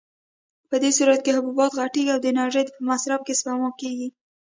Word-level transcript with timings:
په 0.69 0.75
دې 0.83 0.91
صورت 0.97 1.19
کې 1.23 1.35
حبوبات 1.37 1.71
غټېږي 1.79 2.11
او 2.13 2.19
د 2.21 2.25
انرژۍ 2.31 2.63
په 2.71 2.81
مصرف 2.89 3.19
کې 3.27 3.33
سپما 3.39 3.69
کېږي. 3.81 4.07